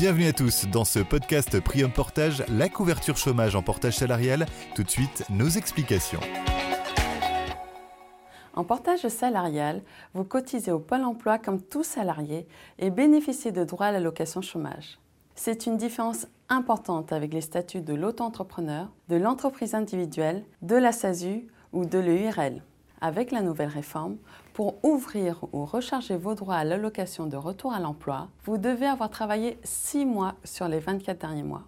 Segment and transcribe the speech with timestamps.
[0.00, 4.46] Bienvenue à tous dans ce podcast Prium Portage, la couverture chômage en portage salarial.
[4.74, 6.20] Tout de suite, nos explications.
[8.54, 9.82] En portage salarial,
[10.14, 12.46] vous cotisez au Pôle emploi comme tout salarié
[12.78, 14.98] et bénéficiez de droits à l'allocation chômage.
[15.34, 21.46] C'est une différence importante avec les statuts de l'auto-entrepreneur, de l'entreprise individuelle, de la SASU
[21.74, 22.62] ou de l'EURL.
[23.02, 24.16] Avec la nouvelle réforme,
[24.60, 29.08] pour ouvrir ou recharger vos droits à l'allocation de retour à l'emploi, vous devez avoir
[29.08, 31.62] travaillé 6 mois sur les 24 derniers mois.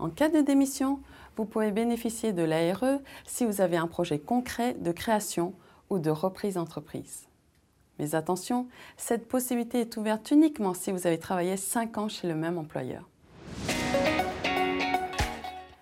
[0.00, 0.98] En cas de démission,
[1.36, 5.54] vous pouvez bénéficier de l'ARE si vous avez un projet concret de création
[5.90, 7.28] ou de reprise d'entreprise.
[8.00, 8.66] Mais attention,
[8.96, 13.08] cette possibilité est ouverte uniquement si vous avez travaillé 5 ans chez le même employeur.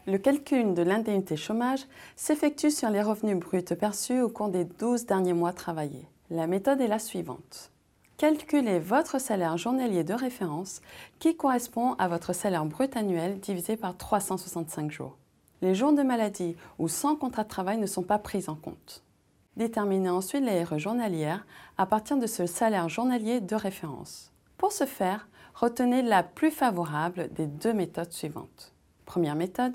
[0.07, 5.07] Le calcul de l'indemnité chômage s'effectue sur les revenus bruts perçus au cours des 12
[5.07, 6.12] derniers mois travaillés.
[6.35, 7.71] La méthode est la suivante.
[8.17, 10.81] Calculez votre salaire journalier de référence
[11.19, 15.19] qui correspond à votre salaire brut annuel divisé par 365 jours.
[15.61, 19.03] Les jours de maladie ou sans contrat de travail ne sont pas pris en compte.
[19.59, 21.45] Déterminez ensuite l'ARE journalière
[21.77, 24.33] à partir de ce salaire journalier de référence.
[24.57, 28.73] Pour ce faire, retenez la plus favorable des deux méthodes suivantes.
[29.05, 29.75] Première méthode,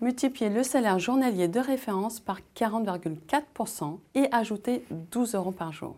[0.00, 5.96] multipliez le salaire journalier de référence par 40,4% et ajoutez 12 euros par jour.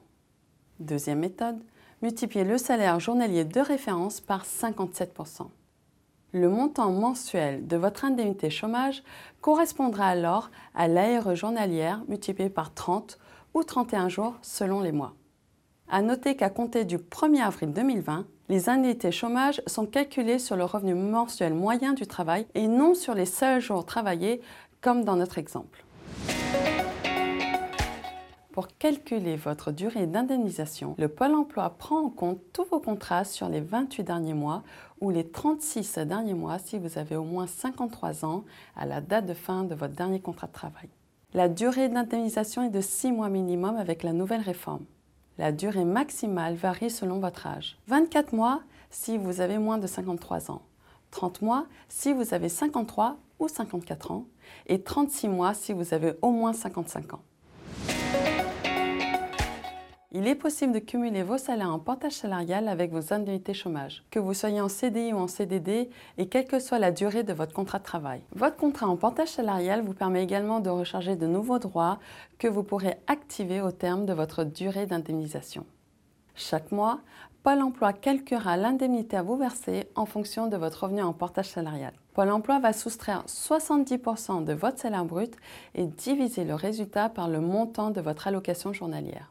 [0.78, 1.58] Deuxième méthode,
[2.02, 5.48] multipliez le salaire journalier de référence par 57%.
[6.32, 9.02] Le montant mensuel de votre indemnité chômage
[9.40, 13.18] correspondra alors à l'ARE journalière multipliée par 30
[13.54, 15.14] ou 31 jours selon les mois.
[15.88, 20.64] À noter qu'à compter du 1er avril 2020, les indemnités chômage sont calculées sur le
[20.64, 24.40] revenu mensuel moyen du travail et non sur les seuls jours travaillés
[24.80, 25.84] comme dans notre exemple.
[28.50, 33.48] Pour calculer votre durée d'indemnisation, le Pôle emploi prend en compte tous vos contrats sur
[33.48, 34.64] les 28 derniers mois
[35.00, 39.26] ou les 36 derniers mois si vous avez au moins 53 ans à la date
[39.26, 40.88] de fin de votre dernier contrat de travail.
[41.32, 44.84] La durée d'indemnisation est de 6 mois minimum avec la nouvelle réforme.
[45.38, 47.76] La durée maximale varie selon votre âge.
[47.88, 50.62] 24 mois si vous avez moins de 53 ans,
[51.10, 54.24] 30 mois si vous avez 53 ou 54 ans
[54.66, 57.22] et 36 mois si vous avez au moins 55 ans.
[60.18, 64.18] Il est possible de cumuler vos salaires en portage salarial avec vos indemnités chômage, que
[64.18, 67.52] vous soyez en CDI ou en CDD et quelle que soit la durée de votre
[67.52, 68.22] contrat de travail.
[68.34, 71.98] Votre contrat en portage salarial vous permet également de recharger de nouveaux droits
[72.38, 75.66] que vous pourrez activer au terme de votre durée d'indemnisation.
[76.34, 77.00] Chaque mois,
[77.42, 81.92] Pôle emploi calculera l'indemnité à vous verser en fonction de votre revenu en portage salarial.
[82.14, 85.36] Pôle emploi va soustraire 70% de votre salaire brut
[85.74, 89.30] et diviser le résultat par le montant de votre allocation journalière.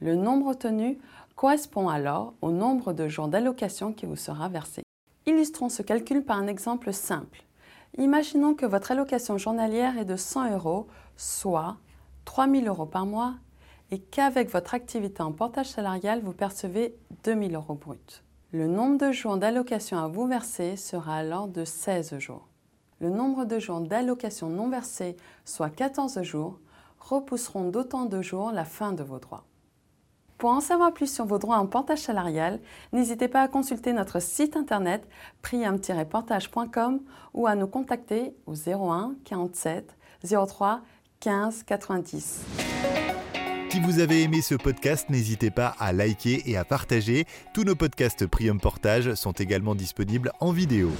[0.00, 0.98] Le nombre retenu
[1.36, 4.82] correspond alors au nombre de jours d'allocation qui vous sera versé.
[5.24, 7.44] Illustrons ce calcul par un exemple simple.
[7.96, 10.86] Imaginons que votre allocation journalière est de 100 euros,
[11.16, 11.76] soit
[12.26, 13.34] 3000 euros par mois,
[13.90, 18.22] et qu'avec votre activité en portage salarial, vous percevez 2000 euros bruts.
[18.52, 22.48] Le nombre de jours d'allocation à vous verser sera alors de 16 jours.
[23.00, 26.58] Le nombre de jours d'allocation non versés, soit 14 jours,
[26.98, 29.44] repousseront d'autant de jours la fin de vos droits.
[30.46, 32.60] Pour en savoir plus sur vos droits en portage salarial,
[32.92, 35.02] n'hésitez pas à consulter notre site internet
[35.42, 37.00] priam-portage.com
[37.34, 40.82] ou à nous contacter au 01 47 03
[41.18, 42.44] 15 90.
[43.70, 47.24] Si vous avez aimé ce podcast, n'hésitez pas à liker et à partager.
[47.52, 50.92] Tous nos podcasts Prium Portage sont également disponibles en vidéo.